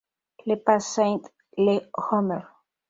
Le 0.47 0.55
Pas-Saint-l'Homer 0.55 2.39